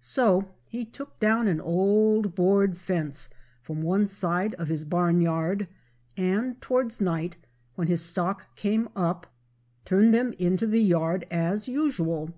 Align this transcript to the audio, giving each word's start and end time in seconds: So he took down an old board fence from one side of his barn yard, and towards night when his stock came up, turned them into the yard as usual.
So 0.00 0.48
he 0.68 0.84
took 0.84 1.20
down 1.20 1.46
an 1.46 1.60
old 1.60 2.34
board 2.34 2.76
fence 2.76 3.30
from 3.62 3.82
one 3.82 4.08
side 4.08 4.52
of 4.54 4.66
his 4.66 4.84
barn 4.84 5.20
yard, 5.20 5.68
and 6.16 6.60
towards 6.60 7.00
night 7.00 7.36
when 7.76 7.86
his 7.86 8.02
stock 8.04 8.56
came 8.56 8.88
up, 8.96 9.28
turned 9.84 10.12
them 10.12 10.32
into 10.40 10.66
the 10.66 10.82
yard 10.82 11.24
as 11.30 11.68
usual. 11.68 12.34